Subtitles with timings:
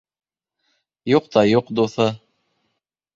[1.11, 2.09] Юҡ та юҡ дуҫы.